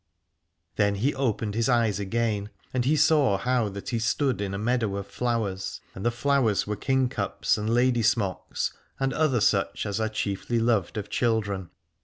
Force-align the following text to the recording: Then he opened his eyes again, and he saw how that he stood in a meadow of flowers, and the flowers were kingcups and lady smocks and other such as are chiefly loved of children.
Then 0.77 0.95
he 0.95 1.13
opened 1.13 1.53
his 1.53 1.69
eyes 1.69 1.99
again, 1.99 2.49
and 2.73 2.85
he 2.85 2.95
saw 2.95 3.37
how 3.37 3.69
that 3.69 3.89
he 3.89 3.99
stood 3.99 4.41
in 4.41 4.51
a 4.51 4.57
meadow 4.57 4.95
of 4.95 5.05
flowers, 5.05 5.79
and 5.93 6.03
the 6.03 6.09
flowers 6.09 6.65
were 6.65 6.75
kingcups 6.75 7.55
and 7.55 7.69
lady 7.71 8.01
smocks 8.01 8.73
and 8.99 9.13
other 9.13 9.39
such 9.41 9.85
as 9.85 9.99
are 9.99 10.09
chiefly 10.09 10.57
loved 10.57 10.97
of 10.97 11.11
children. 11.11 11.69